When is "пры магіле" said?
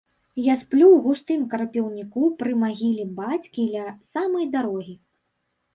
2.41-3.07